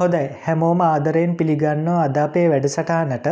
[0.00, 3.26] හොදයි හැමෝම ආදරයෙන් පිළිගන්නෝ අද අපේ වැඩසටානට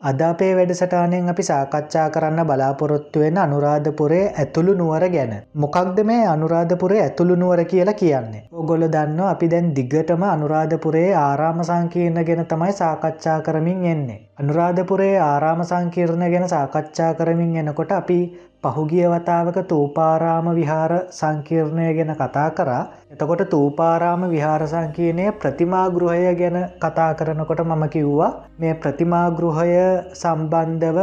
[0.00, 5.32] අද අපේ වැඩසටානෙන් අපි සාකච්ඡා කරන්න බලාපොරොත්තුවෙන් අනුරාධපුරේ ඇතුළු නුවර ගැන.
[5.54, 8.42] මොකක්ද මේ අනුරාධපුරේ ඇතුළු නුවර කියලා කියන්නේ.
[8.66, 14.18] ඕගොල දන්න අපි දැන් දිගටම අනුරාධපුරේ ආරාම සංකීර්ණ ගැන තමයි සාකච්ඡා කරමින් එන්නේ.
[14.36, 18.18] අනුරාධපුරේ ආරාම සංකීර්ණ ගැන සාකච්ඡා කරමින් එනකොට අපි
[18.64, 27.10] පහුගිය වතාවක තූපාරාම විහාර සංකීර්ණය ගැන කතා කරා එතකොට තූපාරාම විහාර සංකීර්ණය ප්‍රතිමාගෘහය ගැන කතා
[27.14, 29.80] කරනකොට මම කිව්වා මේ ප්‍රතිමාගෘහය
[30.14, 30.98] සම්බන්ධව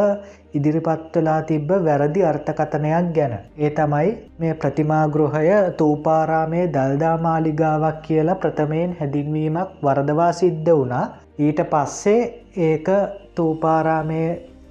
[0.53, 3.33] ඉදිරිපත්වලා තිබ්බ වැරදි අර්ථකතනයක් ගැන.
[3.57, 11.05] ඒ තමයි මේ ප්‍රතිමාගෘහය තූපාරාමේ දල්දාමාලිගාවක් කියලා ප්‍රථමයෙන් හැදින්වීමක් වරදවා සිද්ධ වුණා
[11.39, 12.21] ඊට පස්සේ
[12.61, 12.89] ඒක
[13.35, 14.23] තූපාරාමය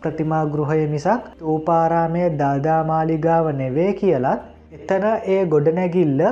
[0.03, 6.23] ප්‍රතිමා ගෘහය මිසක් තූපාරාමය දල්දාමාලිගාව නෙවේ කියලත් එතන ඒ ගොඩනැගිල්ල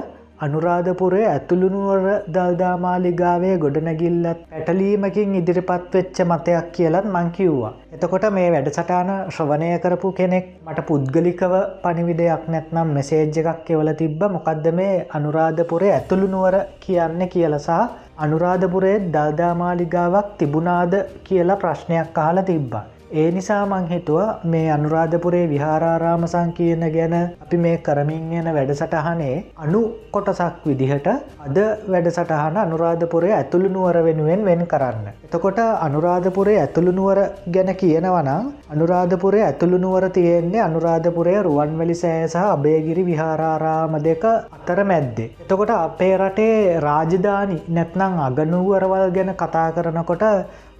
[0.41, 7.73] අනුරාධපුරේ ඇතුළුනුවර දල්දාමාලිගාවේ ගොඩනැගිල්ලත් පැටලීමකින් ඉදිරිපත් වෙච්ච මතයක් කියලත් මංකිව්වා.
[7.95, 14.71] එතකොට මේ වැඩසටාන ශ්‍රවණය කරපු කෙනෙක් මට පුද්ගලිකව පනිවිඩයක් නැත්නම් මෙසේජ් එකක් කෙවල තිබ්බ මොකක්ද
[14.73, 17.83] මේ අනුරාධපුරේ ඇතුළුනුවර කියන්න කියලසා
[18.19, 22.85] අනුරාධපුරේ දල්දාමාලිගාවක් තිබුණාද කියලා ප්‍රශ්නයක් අහලා තිබ්බා.
[23.12, 29.80] ඒ නිසා මං හිතුව මේ අනුරාධපුරේ විහාරාරාම සංකීර්ණ ගැන අපි මේ කරමින් යන වැඩසටහනේ අනු
[30.11, 31.08] කොටසක් විදිහට
[31.41, 35.08] අද වැඩසටහන අනුරාධපුරේ ඇතුළු නුවර වෙනුවෙන් වෙන් කරන්න.
[35.27, 43.05] එතකොට අනුරාධපුරේ ඇතුළු නුවර ගැන කියනවනම් අනුරාධපුරේ ඇතුළු නුවර තියෙන්නේ අනුරාධපුරය රුවන්වැලි සෑ සහ අභයගිරි
[43.05, 45.31] විහාරාරාම දෙක අතර මැද්දේ.
[45.42, 50.27] එතකොට අපේ රටේ රාජධානි නැත්නං අගනුවරවල් ගැන කතා කරනකොට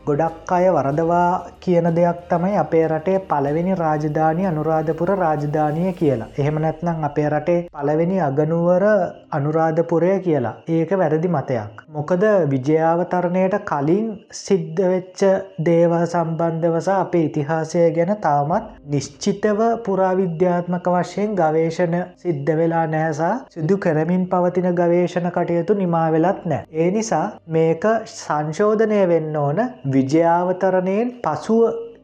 [0.07, 1.29] ගොඩක් අය වරදවා
[1.61, 6.29] කියන දෙයක් තමයි අපේ රටේ පළවෙනි රාජධානය අනුරාධපුර රාජධානය කියලා.
[6.39, 8.85] එහෙම නැත්නම් අපේ රටේ පළවෙනි අගනුවර
[9.33, 10.55] අනුරාධපුරය කියලා.
[10.69, 11.85] ඒක වැරදි මතයක්.
[11.91, 14.07] මොකද විජයාවතරණයට කලින්
[14.41, 15.21] සිද්ධ වෙච්ච
[15.61, 24.25] දේවල් සම්බන්ධවස අපේ ඉතිහාසය ගැන තාමත් නිශ්චිතව පුරාවිද්‍යාත්මක වශයෙන් ගවේෂණ සිද්ධ වෙලා නැහැසා සිදු කරමින්
[24.33, 26.65] පවතින ගවේෂණ කටයුතු නිමාවෙලත් නෑ.
[26.75, 27.85] ඒ නිසා මේක
[28.17, 29.61] සංශෝධනය වෙන්න ඕන
[29.93, 31.63] විජයාවතරණයෙන් පසුව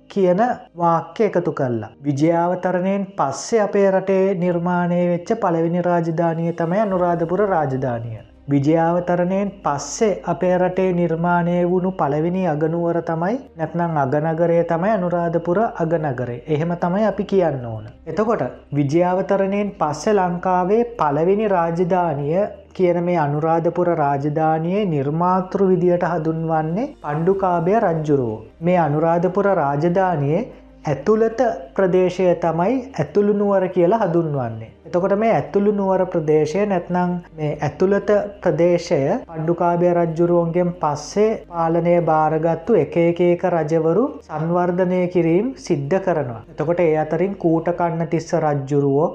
[0.08, 0.41] කියන
[0.78, 1.91] වාක්‍ය එකතු කල්ලා.
[2.04, 8.16] විජයාවතරණයෙන් පස්සේ අපේ රටේ නිර්මාණය වෙච්ච පළවෙනි රාජධානය තමයි අනුරාධපුර රාජධානය.
[8.50, 16.76] විජයාවතරණයෙන් පස්සේ අපේ රටේ නිර්මාණය වුණු පළවෙනි අගනුවර තමයි නැත්නම් අගනගරය තමයි අනුරාධපුර අගනගරේ එහෙම
[16.76, 17.88] තමයි අපි කියන්න ඕන.
[18.06, 28.44] එතකොට විජයාවතරණයෙන් පස්සෙ ලංකාවේ පළවෙනි රාජධානිය කියන මේ අනුරාධපුර රාජධානයේ නිර්මාතෘ විදියට හඳුන්වන්නේ පණ්ඩුකාභය රජ්ජුරුවෝ.
[28.60, 30.47] මේ අනුරාධපුර රාජධානයේ
[30.84, 31.41] ඇතුළත
[31.76, 34.69] ප්‍රදේශය තමයි ඇතුළු නුවර කියලා හඳුන්වන්නේ.
[34.86, 38.10] එතකොට මේ ඇතුළු නුවර ප්‍රදේශය නැත්නම් මේ ඇතුළත
[38.42, 46.42] ප්‍රදේශය පණ්ඩුකාභය රජ්ජුරුවන්ගෙන් පස්සේ පාලනය භාරගත්තු එක එකක රජවරු සංවර්ධනය කිරීම් සිද්ධ කරනවා.
[46.53, 49.09] එතකොට ඒ අතරින් කූටකන්න තිස්ස රජ්ජුරුවෝ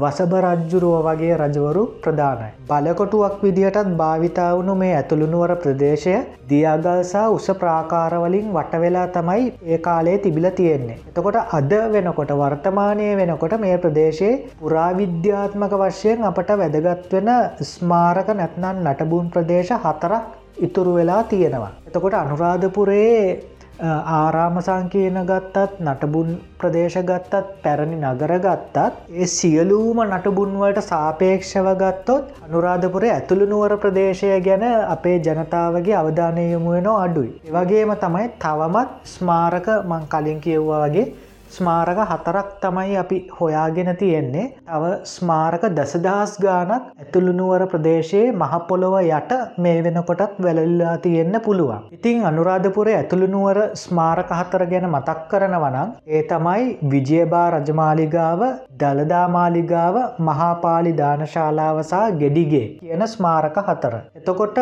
[0.00, 2.48] වසභ රජ්ජුරුව වගේ රජවරු ප්‍රධානයි.
[2.68, 6.14] බලකොටුවක් විදිහටත් භාවිතාවුණු මේ ඇතුළුනුවර ප්‍රදේශය
[6.50, 10.98] දියාගල්සා උස ප්‍රාකාරවලින් වටවෙලා තමයි ඒ කාලේ තිබිල තියෙන්නේ.
[11.10, 17.30] එතකොට අද වෙනකොට වර්තමානය වෙනකොට මේ ප්‍රදේශයේ පුරාවිද්‍යාත්මක වශයෙන් අපට වැදගත්වෙන
[17.68, 20.24] ස්මාරක නැත්නන් නටබුන් ප්‍රදේශ හතරක්
[20.60, 21.72] ඉතුරු වෙලා තියෙනවා.
[21.88, 28.78] එතකොට අනුරාධපුරයේ ආරාම සංකීර්ණ ගත්තත් නටබුන් ප්‍රදේශ ගත්තත් පැරණි නගර ගත්තත්
[29.14, 37.30] ඒ සියලූම නටබුන්වලට සාපේක්ෂව ගත්තොත් අනුරාධපුරේ ඇතුළු නුවර ප්‍රදේශය ගැන අපේ ජනතාවගේ අවධානය යොමුුවෙන අඩුයි.
[37.46, 41.06] ඒවගේම තමයි තවමත් ස්මාරක මං කලින් කියව්වා වගේ
[41.48, 49.78] ස්මාරක හතරක් තමයි අපි හොයාගෙන තියෙන්නේ තව ස්මාරක දසදහස් ගානක් ඇතුළුනුවර ප්‍රදේශයේ මහපොළොව යට මේ
[49.86, 51.86] වෙනකොටත් වැලල්ලා තියෙන්න පුළුවන්.
[51.92, 58.42] ඉතිං අනුරාධපුරේ ඇතුළුනුවර ස්මාරක හතර ගැන මතක් කරනවනම් ඒ තමයි විජයබා රජමාලිගාව
[58.80, 63.94] දළදාමාලිගාව මහාපාලි දානශාලාවසා ගෙඩිගේ කියන ස්මාරක හතර.
[64.18, 64.58] එතකොට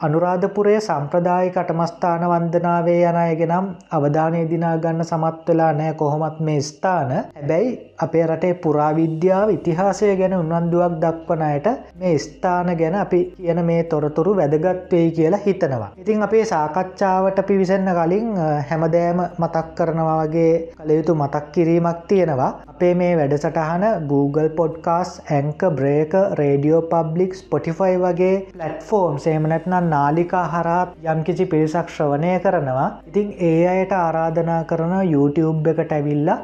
[0.00, 7.12] අනුරාධපුරේ සම්ප්‍රදාය කටමස්ථාන වන්දනාවේ යන අයගෙනම් අවධානය දිනා ගන්න සමත් වෙලා නෑ කොහොමත් මේ ස්ථාන.
[7.12, 11.66] හැබැයි අපේ රටේ පුරාවිද්‍යාව ඉතිහාසය ගැන උන්වන්දුවක් දක්වනයට
[11.96, 15.90] මේ ස්ථාන ගැන අපි කියන මේ තොරතුරු වැදගත්වෙයි කියලා හිතනවා.
[15.96, 18.28] ඉතින් අපේ සාකච්ඡාවට පිවිසන්න කලින්
[18.68, 22.50] හැමදෑම මතක් කරනවා වගේ කළයුතු මතක් කිරීමක් තියෙනවා.
[22.68, 30.92] අපේ මේ වැඩසටහන Google පොඩ්කාස් ඇංක බ්‍රේක රේඩියෝ පබ්ලික් ස්පොටිෆයි වගේ පලට්ෆෝර්ම් සේමනැත්නම් නාලිකා හරාත්
[31.06, 36.38] යම්කිසි පිරිසක් ශ්‍රවණය කරනවා ඉතිං ඒ අයට ආරාධනා කරන YouTube එකට ඇවිල්ලා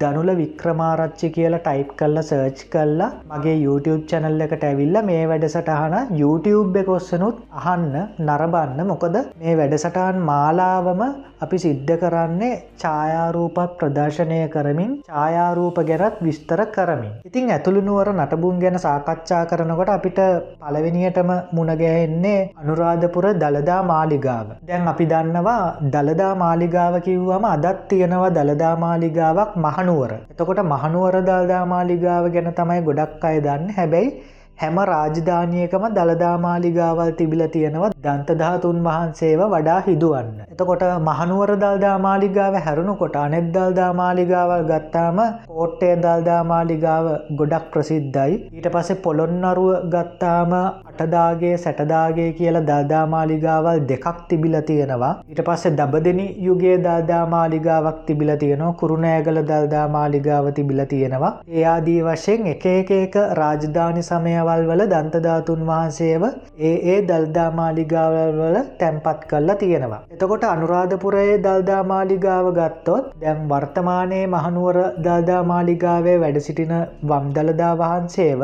[0.00, 6.80] දනුල වික්‍රමාරච්චි කියලා ටයිප් කල්ල සර්ච් කල්ලා මගේ YouTube චැනල් එකට ඇවිල්ල මේ වැඩසටහන YouTube
[6.82, 7.94] එක ඔස්සනුත් අහන්න
[8.26, 11.02] නරබන්න මොකද මේ වැඩසටහන් මාලාවම
[11.44, 12.52] අපි සිද්ධ කරන්නේ
[12.82, 17.12] ඡායාරූපත් ප්‍රදර්ශනය කරමින් ඡායාරූප ගැනත් විස්තර කරමින්.
[17.24, 20.20] ඉතිං ඇතුළුනුවර නටබුන් ගැන සාකච්ඡා කරනකොට අපිට
[20.62, 24.48] පළවෙනියටම මුණගැහෙන්නේ අනුරාධපුර දළදා මාලිගාව.
[24.68, 25.62] දැන් අපි දන්නවා
[25.94, 30.12] දළදා මාලිගාව කිව්වම අදත් තියෙනවා දළදා මාලිගාවක් මහනුවර.
[30.32, 34.08] එතකොට මහනුවර දල්දා මාලිගාව ගැන තමයි ගොඩක් අය දන්න හැබැයි
[34.56, 40.28] හැම රාජධානයකම දළදාමාලිගාවල් තිබිල තියෙනවා දන්තධාතුන් වහන්සේව වඩා හිදුවන්න.
[40.46, 47.06] එතකොට මහනුවර දල්දාමාලිගාව හැරුණු කොට අනෙත් දල්දාමාලිගාවල් ගත්තාම කෝට්ටේ දල්දාමාලිගාව
[47.40, 48.38] ගොඩක් ප්‍රසිද්ධයි.
[48.52, 50.54] ඊට පස්සේ පොළොන්නරුව ගත්තාම
[50.94, 55.12] අටදාගේ සැටදාගේ කියල දල්දාමාලිගාවල් දෙකක් තිබිල තියෙනවා.
[55.30, 61.34] ඊට පස්සේ දබදනි යුගේ දල්දාමාලිගාවක් තිබිල තියෙනවා කුරුණෑගල දල්දාමාලිගාව තිබිල තියෙනවා.
[61.50, 66.22] ඒ ආදී වශයෙන් එක එක රාජධානි සමය දේවල් වල දන්තධාතුන් වහන්සේව
[66.60, 70.00] ඒ ඒ දල්දාමාලිගාවවල තැන්පත් කල්ලා තියෙනවා.
[70.14, 76.74] එතකොට අනුරාධපුරයේ දල්දාමාලිගාව ගත්තොත් දැම් වර්තමානයේ මහනුවර දල්දාමාලිගාවේ වැඩසිටින
[77.10, 78.42] වම්දලදා වහන්සේව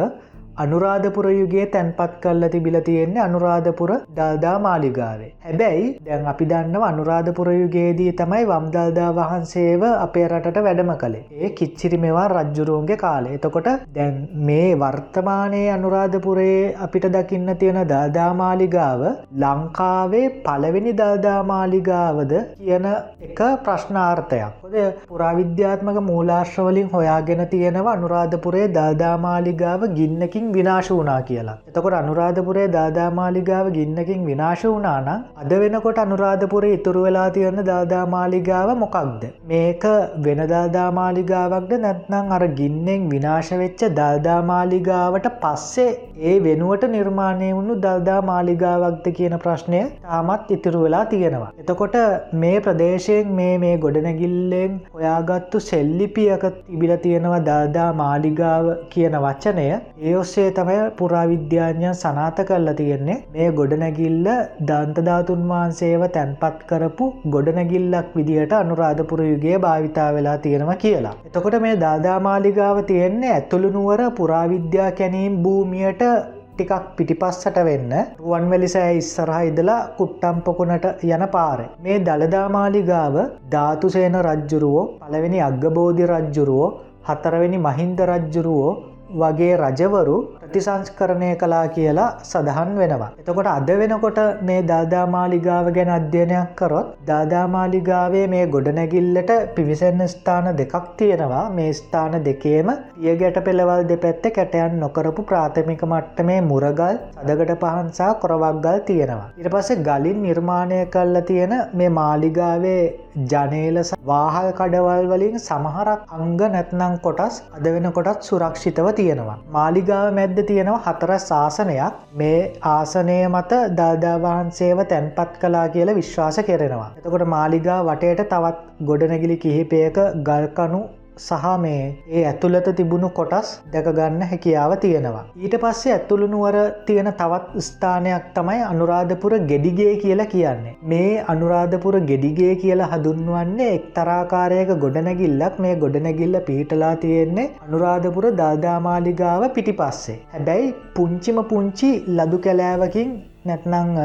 [0.62, 5.31] අනුරාධපුර යුගේ තැන්පත් කල්ල තිබිල තියෙන්නේ අනුරාධපුර දල්දා මාලිගාවේ.
[5.47, 11.99] හැබැයි දැන් අපි දන්නව අනුරාධපුර යුගේදී තමයි වම්දල්දා වහන්සේව අපේ රටට වැඩම කළේ ඒ කිච්චිරි
[12.05, 14.19] මෙවා රජ්ජුරුවන්ගේ කාලේ එතකොට දැන්
[14.49, 19.03] මේ වර්තමානයේ අනුරාධපුරයේ අපිට දකින්න තියෙන දල්දාමාලිගාව
[19.41, 22.87] ලංකාවේ පළවෙනි දල්දාමාලිගාවද කියන
[23.21, 24.53] එක ප්‍රශ්නාර්ථයක්.
[24.67, 24.77] ොද
[25.11, 31.56] පුරාවිද්‍යාත්මක මූලාශ්‍රවලින් හොයාගෙන තියෙනවා අනුරාධපුරේ දල්දාමාලිගාව ගින්නකින් විනාශ වනා කියලා.
[31.69, 39.25] එතකොට අනුරාධපුරේ දාදාමාලිගාව ගින්නකින් විනාශ වනානම් අද වෙනකොට අනුරාධපුරේ ඉතුරු වෙලා තියන්න දාදාමාලිගාව මොකක්ද.
[39.47, 39.85] මේක
[40.26, 45.91] වෙන දාදාමාලිගාවක්ද නැත්නම් අර ගින්නෙන් විනාශවෙච්ච දල්දාමාලිගාවට පස්සේ
[46.23, 51.50] ඒ වෙනුවට නිර්මාණය වුණු දල්දා මාලිගාවක්ද කියන ප්‍රශ්නය තාමත් ඉතුරු වෙලා තියෙනවා.
[51.62, 51.97] එතකොට
[52.43, 60.30] මේ ප්‍රදේශයෙන් මේ මේ ගොඩනැගිල්ලෙන් ඔයාගත්තු සෙල්ලිපියක තිබිල තියෙනවා දල්දා මාලිගාව කියන වචනය ඒ ඔස්සේ
[60.50, 64.27] තමයි පුරාවිද්‍යාඥයන් සනාත කරලා තියෙන්නේ මේ ගොඩනැගිල්ල
[64.69, 71.15] දන්තධාතුන් වහන්සේව තැන්පත් කරපු ගොඩනැගිල්ලක් විදිහට අනුරාධපුර යුගේ භාවිතා වෙලා තියෙනවා කියලා.
[71.27, 76.05] එතකොට මේ දාදාමාලිගාව තියෙන්නේ ඇතුළුනුවර පුරාවිද්‍යා කැනීම් භූමියයට
[76.53, 81.61] ටිකක් පිටිපස්සට වෙන්න රුවන්වැලිසෑ ඉස්සරහ ඉදලා කුට්ටම්පොකුණට යන පාර.
[81.79, 83.17] මේ දළදාමාලිගාව
[83.53, 86.69] ධාතුසේන රජ්ජුරුවෝ පළවෙනි අග්ගබෝධි රජ්ජුරුවෝ
[87.09, 88.73] හතරවෙනි මහින්ද රජ්ජුරුවෝ
[89.15, 90.17] වගේ රජවරු
[90.50, 93.11] ප්‍රතිසංස්කරණය කලා කියලා සඳහන් වෙනවා.
[93.20, 101.44] එතකොට අද වෙනකොට මේ දාදාමාලිගාව ගැන අධ්‍යයනයක් කරොත් දාදාමාලිගාවේ මේ ගොඩනැගිල්ලට පිවිසන්න ස්ථාන දෙකක් තියෙනවා
[101.58, 108.11] මේ ස්ථාන දෙකේම පිය ගැට පෙළවල් දෙපැත්ත කැටයන් නොකරපු ප්‍රාථමික මට්ට මේ මුරගල් සදගට පහන්සා
[108.25, 109.31] කොරවක්ගල් තියෙනවා.
[109.41, 112.82] ඉට පස්සේ ගලින් නිර්මාණය කල්ල තියෙන මේ මාලිගාවේ
[113.31, 119.38] ජනේලස වාහල් කඩවල් වලින් සමහරක් අංග නැත්නං කොටස් අද වෙන කොටත් සුරක්ෂිතව තියෙනවා.
[119.50, 122.39] මාලිගාව මැද්ද තියෙනවා හතර ශාසනයක් මේ
[122.71, 126.89] ආසනය මත දල්දාවහන්සේව තැන්පත් කලා කියලා විශ්වාස කෙරෙනවා.
[126.99, 130.81] එතකොට මාලිගා වටයට තවත් ගොඩනැගිලි කිහිපයක ගල්කනු
[131.19, 131.83] සහ මේ
[132.17, 135.25] ඒ ඇතුළත තිබුණු කොටස් දැකගන්න හැකියාව තියෙනවා.
[135.45, 140.76] ඊට පස්සේ ඇතුළුනුවර තියෙන තවත් ස්ථානයක් තමයි අනුරාධපුර ගෙඩිගේ කියලා කියන්නේ.
[140.93, 150.21] මේ අනුරාධපුර ගෙඩිගේ කියලා හඳුන්වන්නේ එක්තරාකාරයක ගොඩනැගිල්ලක් මේ ගොඩනැගිල්ල පිහිටලා තියෙන්නේ අනුරාධපුර දල්දාමාලිගාව පිටිපස්සේ.
[150.37, 153.12] හැබැයි පුංචිම පුංචි ලදු කැලෑවකින්
[153.50, 153.97] නැත්නං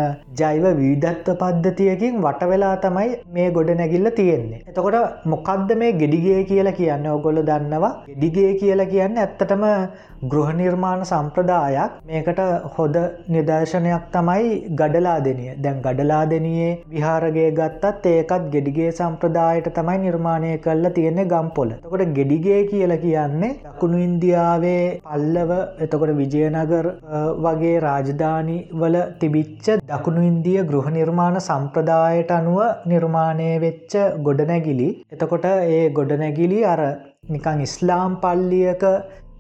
[0.41, 4.63] ජෛව විධත්ව පද්ධතියකින් වටවෙලා තමයි මේ ගොඩ නැගිල්ල තියෙන්නේ.
[4.69, 4.97] එතකොට
[5.33, 9.65] මොකක්ද මේ ගෙඩිගේ කියලා කියන්න ඔගොල දන්නවා ගෙඩිගේ කියලා කියන්න ඇත්තටම
[10.31, 12.39] ගෘහ නිර්මාණ සම්ප්‍රදායක් මේකට
[12.75, 12.95] හොද
[13.33, 21.71] නිදර්ශනයක් තමයි ගඩලාදනිය දැන් ගඩලාදනයේ විහාරගේ ගත්තත් ඒකත් ගෙඩිගේ සම්ප්‍රදායට තමයි නිර්මාණය කල්ල තියෙන්නේ ගම්පොල.
[21.83, 25.51] තකොට ගෙඩිගේ කියල කියන්නේ දකුණු ඉන්දියාවේ පල්ලව
[25.85, 26.87] එතකොට විජයනගර
[27.45, 28.97] වගේ රාජධානි වල
[29.35, 32.59] තිබිච්ච දකුණු ඉන්දිය ගෘහ නිර්මාණ සම්ප්‍රදායට අනුව
[32.91, 33.93] නිර්මාණය වෙච්ච
[34.27, 34.89] ගොඩනැගිලි.
[35.13, 36.81] එතකොට ඒ ගොඩනැගිලි අර
[37.29, 38.83] නිකං ඉස්ලාම් පල්ලියක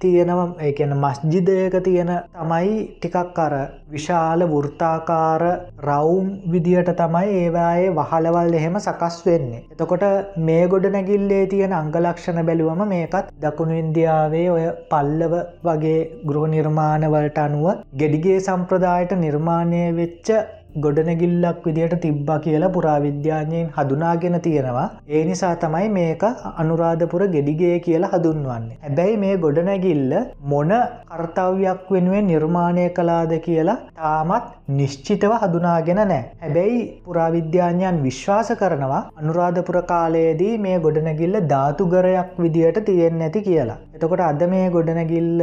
[0.05, 3.53] තියෙනව ඒන මස්ජිදයක තියෙන තමයි ටිකක් අර
[3.89, 5.43] විශාල වෘර්තාකාර
[5.81, 9.63] රවුම් විදියට තමයි ඒවායේ වහලවල් එහෙම සකස් වෙන්නේ.
[9.73, 10.05] එතකොට
[10.39, 15.33] මේ ගොඩ නැගිල්ලේ තියෙන අංගලක්ෂණ බැලුවම මේකත් දකුණු ඉන්දියාවේ ඔය පල්ලව
[15.65, 15.97] වගේ
[16.27, 20.29] ගෘහ නිර්මාණවලට අනුව ගෙඩිගේ සම්ප්‍රදායට නිර්මාණය වෙච්ච
[20.83, 24.87] ගොඩනැගිල්ලක් විදියට තිබ්බා කියලා පුරාවිද්‍යාඥයෙන් හදුනාගෙන තියෙනවා.
[25.09, 26.23] ඒ නිසා තමයි මේක
[26.55, 30.13] අනුරාධපුර ගෙඩිගේ කියලා හදුන්වන්නේ හැබැයි මේ ගොඩනැගිල්ල
[30.45, 30.73] මොන
[31.11, 40.53] කර්තව්යක් වෙනුවෙන් නිර්මාණය කලාද කියලා තාමත් නිශ්චිතව හදුනාගෙන නෑ හැබැයි පුරාවිද්‍යාඥයන් විශ්වාස කරනවා අනුරාධපුර කාලයේදී
[40.59, 43.79] මේ ගොඩනැගිල්ල ධාතුගරයක් විදියට තියෙන් නැති කියලා.
[43.95, 45.41] එතකොට අද මේ ගොඩනැගිල්ල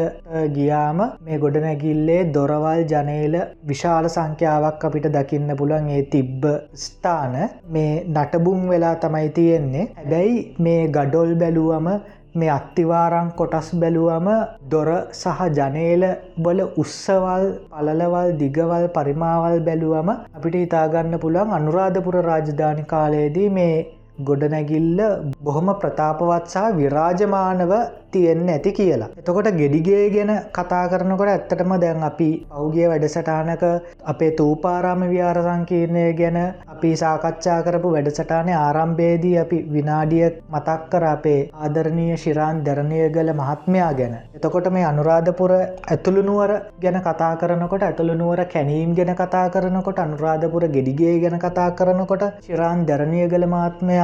[0.56, 6.48] ගියාම මේ ගොඩනැගිල්ලේ දොරවල් ජනේල විශාල සංඛ්‍යාවක් අපිට දකින්න පුළන් ඒ තිබ්බ
[6.78, 7.36] ස්ථාන.
[7.68, 9.86] මේ නටබුම් වෙලා තමයි තියෙන්නේ.
[9.92, 11.88] හැබැයි මේ ගඩොල් බැලුවම
[12.34, 14.28] මේ අත්තිවාරං කොටස් බැලුවම
[14.70, 16.04] දොර සහ ජනේල
[16.38, 23.74] බල උත්සවල් පලලවල් දිගවල් පරිමාවල් බැලුවම අපිට ඉතාගන්න පුළන් අනුරාධපුර රාජධානි කාලයේදී මේ
[24.22, 25.00] ගොඩනැගිල්ල
[25.42, 27.74] බොහොම ප්‍රතාපවත් සහ විරාජමානව
[28.12, 29.10] තියෙන්න ඇති කියලා.
[29.20, 33.64] එතකොට ගෙඩිගේ ගැන කතා කරනකොට ඇත්තටම දැන් අපි පෞගිය වැඩසටානක
[34.06, 36.38] අපේ තූපාරාම විහාර සංකීර්ණය ගැන
[36.72, 44.14] අපි සාකච්ඡා කරපු වැඩසටානය ආරම්භේදී අපි විනාඩිය මතක් කර අපේ ආදරණීය ශිරාන් දරණයගල මහත්මයා ගැන.
[44.36, 46.52] එතකොට මේ අනුරාධපුර ඇතුළුනුවර
[46.82, 53.46] ගැන කතා කරනකොට ඇතුළුනුවර කැනීම් ගැන කතා කරනකොට අනුරාධපුර ගෙඩිගේ ගැන කතා කරනකොට ශිරාන් දරණයගල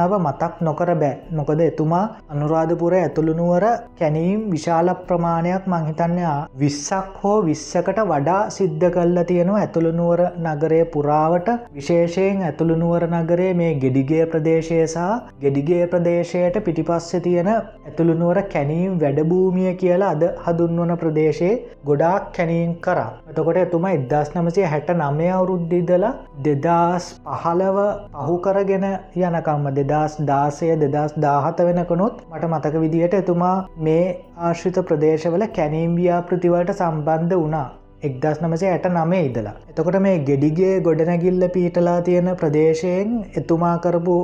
[0.09, 1.17] මහත්මයාව මතක් නොකර බෑ.
[1.31, 3.63] මොකද එතුමා අනුරාධපුර ඇතුළුනුවර
[3.99, 11.49] කැනීම් විශාල ප්‍රමාණයක් මංහිතන්නයා විස්සක් හෝ විස්සකට වඩා සිද්ධ කල්ල තියෙනවා ඇතුළුනුවර නගරය පුරාවට.
[11.73, 15.07] විශේෂයෙන් ඇතුළුනුවර නගරේ මේ ගෙඩිගේ ප්‍රදේශය සහ
[15.41, 22.99] ගෙඩිගේ ප්‍රදේශයට පිටිපස්ස තියෙන ඇතුළුනුවර කැනීම් වැඩභූමිය කියලා අද හදුන්වන ප්‍රදේශයේ ගොඩාක් කැනීම් කර.
[23.29, 26.05] එතකොට එතුම එදස් නමසය හැට නමය අවුරුද්ධිදල
[26.45, 27.79] දෙදස් පහලව
[28.17, 28.85] පහු කරගෙන
[29.17, 34.05] යනකම්ම දෙදස් දාසය දෙදස් දාහත වෙනකනොත් මට මතක විදිහට එතුමා මේ
[34.43, 37.67] ආශ්‍රිත ප්‍රදේශවල කැනීම් ව්‍යාපෘතිවලට සම්බන්ධ වනා
[38.01, 39.53] එක්දස් නමසේ ඇට නමේ ඉදලා.
[39.69, 44.15] එතකොට මේ ගෙඩිගේ ගොඩනැගිල්ල පීටලා තියෙන ප්‍රදේශයෙන් එතුමා කරපු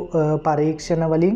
[0.46, 1.36] පරීක්ෂණවලින්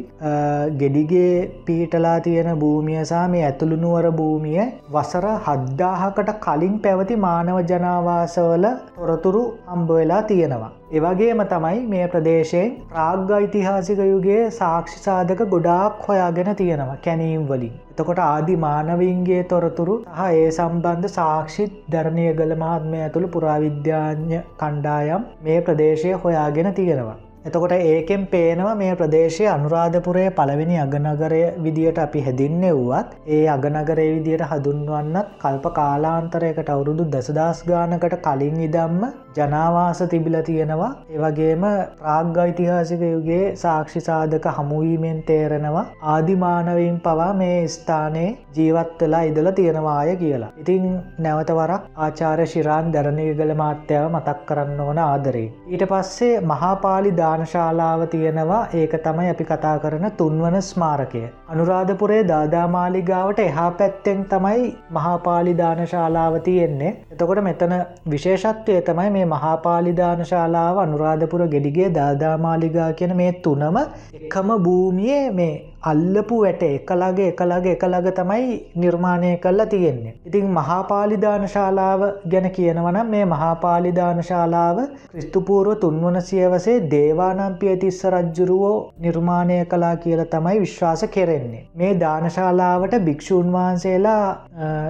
[0.81, 1.33] ගෙඩිගේ
[1.67, 4.59] පීටලා තියෙන භූමියසා මේ ඇතුළුනුවර භූමිය
[4.89, 8.67] වසර හද්දාහකට කලින් පැවති මානව ජනාවාසවල
[8.97, 10.73] තොරතුරු හම්බ වෙලා තියෙනවා.
[10.91, 17.75] එවගේම තමයි මේ ප්‍රදේශයෙන් ප්‍රාග්ග යිතිහාසික යුගේ සාක්ෂි සාධක ගොඩාක් හොයාගෙන තියෙනවා කැනීම් වලින්.
[17.91, 26.19] එතකොට ආදි මානවීන්ගේ තොරතුරු සහ ඒ සම්බන්ධ සාක්ෂිත් ධර්ණයගල මහත්මය ඇතුළු පුරාවිද්‍යාඥ කණ්ඩායම් මේ ප්‍රදේශය
[26.23, 27.17] හොයාගෙන තියෙනවා.
[27.41, 34.43] එතකොට ඒකෙන් පේනවා මේ ප්‍රදේශය අනුරාධපුරය පළවෙනි අගනගරය විදියට අපි හැදින්න වුවත් ඒ අගනගරය විදියට
[34.45, 39.05] හදුන්වන්නත් කල්ප කාලාන්තරයකට අවුරුදු දසදස් ගානකට කලින් ඉදම්ම
[39.37, 41.63] ජනාවාස තිබිල තියෙනවා ඒවගේම
[41.99, 50.51] ප්‍රාග්ගයිතිහාසික යුගේ සාක්ෂි සාධක හමුවීමෙන් තේරෙනවා ආදිමානවීන් පවා මේ ස්ථානයේ ජීවත්වෙලා ඉදල තියෙනවාය කියලා.
[50.57, 50.85] ඉතිං
[51.19, 55.47] නැවතවරක් ආචාර ශිරාන් දැරණයගල මාත්‍යාව මතක් කරන්න ඕන ආදරේ.
[55.67, 61.23] ඊට පස්සේ මහාපාලි දා දානශාලාව තියෙනවා ඒක තමයි අපි කතා කරන තුන්වන ස්මාරකය.
[61.47, 66.91] අනුරාධපුරේ දාදාමාලිගාවට එහා පැත්තෙන් තමයි මහාපාලිධානශාලාව තියෙන්නේ.
[67.11, 67.75] එතකොට මෙතන
[68.11, 73.79] විශේෂත්වය තමයි මේ මහාපාලිධානශාලාව අනුරාධපුර ගෙඩිගේ දාදාමාලිගා කියන මේ තුනම
[74.19, 80.13] එකම භූමියයේ මේ අල්ලපු වැට එකලගේ එකලගේ එකලග තමයි නිර්මාණය කල්ලා තියෙන්නේ.
[80.25, 84.77] ඉතින් මහාපාලිධානශාලාව ගැන කියනවනම් මේ මහාපාලිධානශාලාව
[85.11, 91.63] ක්‍රිස්තුපූරුව තුන්වන සියවසේ දේවානම්පිය තිස්ස රජ්ජුරුවෝ නිර්මාණය කලා කියල තමයි විශ්වාස කෙරෙන්නේ.
[91.75, 94.25] මේ දානශාලාවට භික්‍ෂූන් වහන්සේලා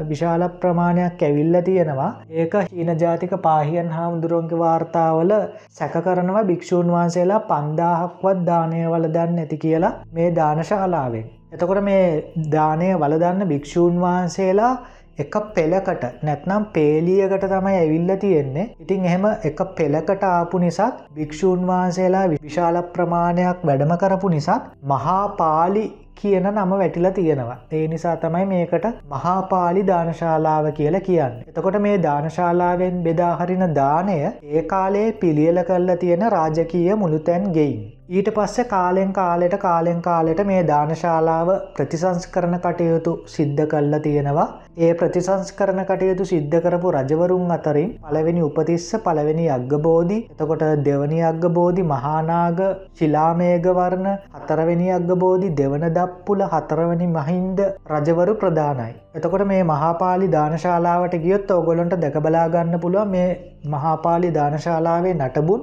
[0.06, 5.34] විශාල ප්‍රමාණයක් ඇවිල්ල තියෙනවා ඒක හීන ජාතික පාහියන් හාමුදුරුවන්ගේ වාර්තාවල
[5.72, 11.28] සැක කරනවා භික්‍ෂූන් වහන්සේලා පන්දාහක්වත් දානය වල දන්න ඇති කියලා මේ දානශා ශාලාවෙන්.
[11.52, 12.06] එතකොට මේ
[12.52, 14.74] දානය වලදන්න භික්‍ෂූන් වහන්සේලා
[15.20, 22.28] එක පෙළකට නැත්නම් පේලියකට තමයි ඇවිල්ල තියෙන්නේ ඉතින් එහෙම එක පෙළකට ආපු නිසාත් භික්‍ෂූන් වහන්සේලා
[22.34, 25.84] විශාල ප්‍රමාණයක් වැඩම කරපු නිසාත් මහා පාලි
[26.16, 27.58] කියන නම වැටිලා තියෙනවා.
[27.72, 31.38] ඒ නිසා තමයි මේකට මහාපාලි දානශාලාව කියලා කියන්න.
[31.48, 37.80] එතකොට මේ දානශාලාවෙන් බෙදාහරින දානය ඒ කාලේ පිළියල කරලා තියෙන රාජකීය මුළුතැන් ගෙයින්.
[38.10, 44.46] ඊට පස්සේ කාලෙන් කාලෙට කාලෙන් කාලෙට මේ දානශාලාව ප්‍රතිසංස් කරන කටයුතු සිද්ධ කල්ල තියෙනවා
[44.80, 51.84] ඒ ප්‍රතිසංස් කරන කටයුතු සිද්ධ කරපු රජවරුන් අතරින් පළවෙනි උපතිස්ස පළවෙනි අග්ගබෝධි එතකොට දෙවනි අග්ගබෝධි
[51.86, 52.62] මහානාග
[52.96, 57.62] ශිලාමේගවර්ණ හතරවෙනි අග්ගබෝධි දෙවන දප්පුල හතරවනි මහින්ද
[57.92, 58.96] රජවරු ප්‍රධානයි.
[59.16, 63.30] එතකොට මේ මහාපාලි දානශාලාවට ගියොත් ඔගොලොන්ට දැකබලාගන්න පුළුව මේ
[63.68, 65.62] මහාපාලි දානශාලාවේ නටබුන්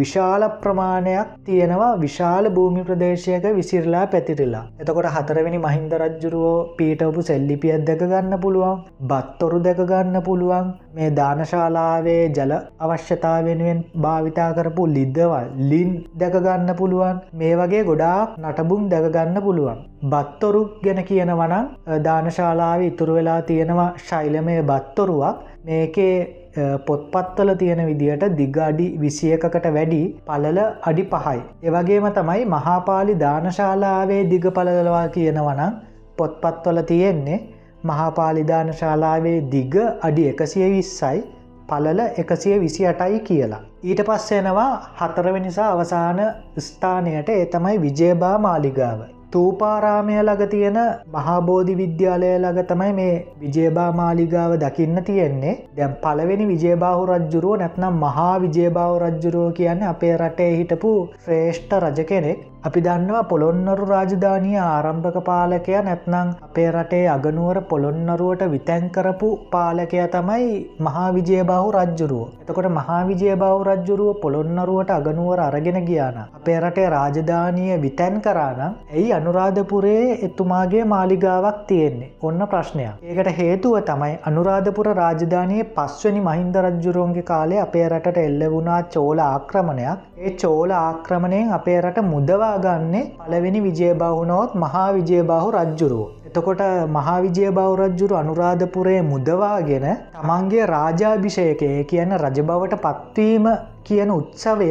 [0.00, 4.64] විශාල ප්‍රමාණයක් තියෙනවා විශාල භූමි ප්‍රදේශයක විසිරලා පැතිරිලා.
[4.80, 12.22] එතකොට හතරවෙනි මහින්ද රජ්ජුරුවෝ පීටවපු සෙල්ලිපියත් දැක ගන්න පුළුවන් බත්තොරු දැක ගන්න පුළුවන් මේ දානශාලාවේ
[12.30, 19.78] ජල අවශ්‍යතා වෙනුවෙන් භාවිතා කරපු ලිද්දවල් ලින් දැකගන්න පුළුවන් මේ වගේ ගොඩාක් නටබුම් දැකගන්න පුළුවන්.
[20.04, 21.68] බත්තොරු ගැන කියනවනම්
[22.04, 26.14] දානශාලාව ඉතුරු වෙලා තියෙනවා ශෛලමය බත්තොරුවක් මේකේ
[26.86, 31.40] පොත්පත්වල තියෙන විදිහට දිගඩි විසියකකට වැඩි පලල අඩි පහයි.
[31.62, 35.78] එවගේම තමයි මහාපාලි දානශාලාවේ දිග පලලවා කියනවනම්
[36.16, 37.40] පොත්පත්වල තියෙන්නේ
[37.84, 41.20] මහාපාලිධාන ශාලාවේ දිග අඩි එකසිය විස්සයි
[41.68, 43.60] පලල එකසිය විසි අටයි කියලා.
[43.84, 46.20] ඊට පස්සෙනවා හතරවෙනිසා අවසාන
[46.60, 49.17] ස්ථානයට ඒ තමයි විජයබා මාලිගාව.
[49.32, 50.76] තූපාරාමය ළඟ තියෙන
[51.14, 55.54] මහාබෝධි විද්‍යාලය ළඟ තමයි මේ විජයබා මාලිගාව දකින්න තියෙන්නේ.
[55.76, 60.92] දැම් පලවෙනි විජයබාහු රජ්ජුරුව නැත්නම් මහා විජයබාව රජ්ජුරුව කියන්න අපේ රටේ හිටපු
[61.24, 62.47] ශ්‍රේෂ්ඨ රජ කෙනෙක්.
[62.66, 70.48] අපි දන්නවා පොළොන්නරු රාජධානය ආරම්භක පාලකය නැත්නං අපේ රටේ අගනුවර පොළොන්නරුවට විතැන්කරපු පාලකය තමයි
[70.86, 72.24] මහා විජයබාහු රජ්ජුරුව.
[72.42, 76.18] එතකොට මහා විජයබාහු රජ්ජුරුව පොළොන්නරුවට අගනුවර අරගෙන ගියාන.
[76.38, 82.98] අපේ රටේ රාජධානය විතැන් කරානම් ඇයි අනුරාධපුරේ එතුමාගේ මාලිගාවක් තියෙන්නේ ඔන්න ප්‍රශ්නයක්.
[83.04, 90.04] ඒකට හේතුව තමයි අනුරාධපුර රාජධානයේ පස්වනි මහින්ද රජ්ජුරුවන්ගේ කාලේ අපේ රටට එල්ල වුණා චෝල ආක්‍රමණයක්
[90.20, 96.06] ඒ චෝල ආක්‍රමණයෙන් අපේ රට මුදවා ගන්නේ පලවෙනි විජයබාහුනොත් මහා විජයබාහු රජ්ජුරුව.
[96.28, 99.86] එතකොට මහා විජයබාහු රජ්ජුරු අනුරාධපුරේ මුදවාගෙන
[100.16, 103.46] තමන්ගේ රාජාභිෂයකය කියන රජබවට පත්වීම
[103.84, 104.70] කියන උත්සවය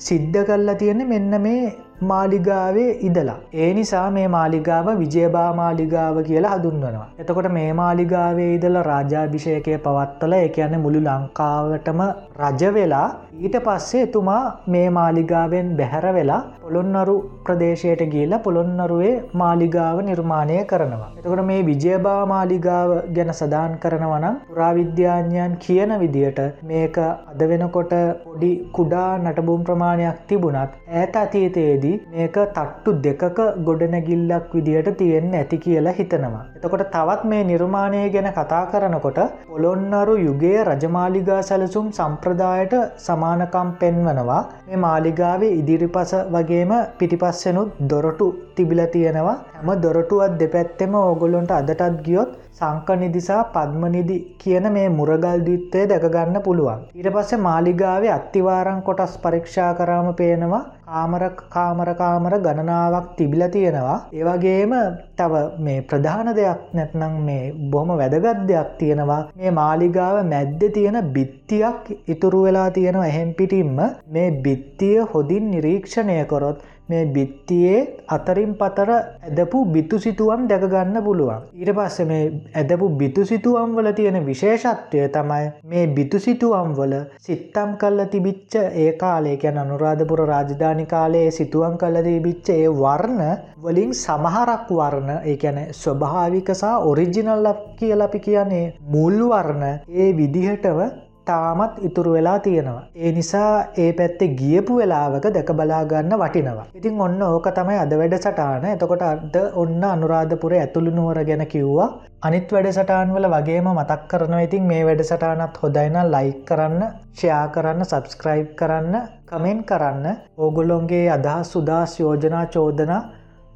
[0.00, 1.62] සිද්ධ කල්ලා තියෙන මෙන්න මේ
[2.00, 3.36] මාලිගාවේ ඉදලා.
[3.54, 7.06] ඒ නිසා මේ මාලිගාව විජයබා මාලිගාව කියලා හඳුන්වනවා.
[7.18, 12.02] එතකොට මේ මාලිගාවේ ඉදල රාජාභිෂයකය පවත්තල ඒ කියන මුළු ලංකාවටම
[12.40, 20.58] රජ වෙලා ඊට පස්සේ එතුමා මේ මාලිගාවෙන් බැහැර වෙලා පොළොන්නරු ප්‍රදේශයට ගිල්ල පොළොන්නරුවේ මාලිගාව නිර්මාණය
[20.64, 21.10] කරනවා.
[21.18, 27.94] එතකොට මේ විජයබා මාලිගාව ගැන සදාන් කරනවනම් පුරාවිද්‍යාඥයන් කියන විදියට මේක අද වෙනකොට
[28.26, 35.96] පොඩි කුඩා නටබුම් ප්‍රමාණයක් තිබුණත් ඇත අතීතයේදී මේක තට්ටු දෙකක ගොඩනැගිල්ලක් විදියට තියෙන්න ඇති කියලා
[35.98, 36.42] හිතනවා.
[36.56, 42.74] එතකොට තවත් මේ නිර්මාණය ගැන කතා කරනකොට පොළොන්නරු යුගයේ රජමාලිගා සැලසුම් සම්ප්‍රදායට
[43.06, 52.02] සමානකම් පෙන්වනවා මේ මාලිගාවේ ඉදිරිපස වගේම පිටිපස්සෙනුත් දොරටු තිබිල තියෙනවා හැම දොරටුවත් දෙපැත්තෙම ඕගොලොන්ට අදටත්
[52.06, 56.80] ගියොත් සංකනිදිසා පද්මනිදි කියන මේ මුරගල් දිත්තය දැකගන්න පුළුවන්.
[56.96, 63.98] ඊට පස්සේ මාලිගාවේ අත්තිවාරං කොටස් පරීක්ෂා කරාම පේනවා කාමර කාමර කාමර ගණනාවක් තිබිල තියෙනවා.
[64.14, 64.72] ඒවගේම
[65.16, 71.90] තව මේ ප්‍රධාන දෙයක් නැත්නම් මේ බොහොම වැදගත් දෙයක් තියෙනවා මේ මාලිගාව මැද්ද තියෙන බිත්තියක්
[72.08, 79.64] ඉතුරු වෙලා තියෙනවා එහෙම් පිටින්ම මේ බිත්තිය හොදින් නිරීක්ෂණය කොරොත් මේ බිත්තියේ අතරින් පතර ඇදපු
[79.66, 81.40] බිතු සිතුවම් දැකගන්න පුළුවන්.
[81.54, 87.72] ඊට පස්ස මේ ඇදපු බිතු සිතුවම් වල තියෙන විශේෂත්වය තමයි මේ බිතු සිතුවම් වල සිත්තම්
[87.76, 93.24] කල්ල තිබිච්ච ඒ කාලේ ගැන අනුරාධපුර රාජධානි කාලයේ සිතුවම් කල්ල තිබිච්ච ඒ වර්ණ
[93.58, 100.80] වලින් සමහරක් වර්ණ ඒ ගැන ස්වභාවිකසා ඔරිජිනල් කියලපි කියන්නේ මුල් වර්ණ ඒ විදිහටව
[101.26, 102.82] තාමත් ඉතුරු වෙලා තියෙනවා.
[102.96, 106.66] ඒ නිසා ඒ පැත්තේ ගියපු වෙලාවක දැක බලාගන්න වටිනවා.
[106.74, 111.88] ඉතින් ඔන්න ඕක තමයි අද වැඩ සටාන එතකොට අද ඔන්න අනුරාධපුර ඇතුළු නුවර ගැන කිව්වා
[112.22, 117.84] අනිත් වැඩ සටාන්වල වගේම මතක් කරනවා ඉතින් මේ වැඩ සටානත් හොදයින ලයික් කරන්න ෂයා කරන්න
[117.84, 120.06] සබස්ක්‍රයිබ් කරන්න කමෙන්් කරන්න
[120.38, 123.02] ඕගොල්ලොන්ගේ අදහස් සුදාස් යෝජනා චෝදනා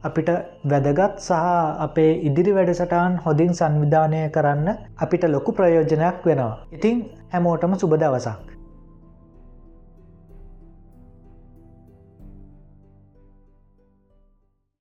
[0.03, 0.31] අපිට
[0.65, 1.41] වැදගත් සහ
[1.79, 6.55] අපේ ඉදිරි වැඩසටාන් හොඳින් සංවිධානය කරන්න අපිට ලොකු ප්‍රයෝජනයක් වෙනවා.
[6.73, 6.97] ඉතිං
[7.33, 8.60] හැමෝටම සුබ දවසක්.